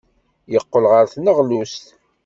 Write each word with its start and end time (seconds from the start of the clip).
Yeqqel 0.53 0.85
ɣer 0.91 1.05
tneɣlust. 1.13 1.85